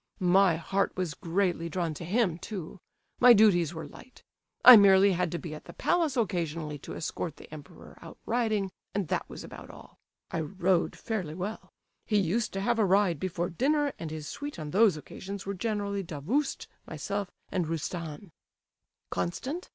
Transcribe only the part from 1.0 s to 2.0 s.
greatly drawn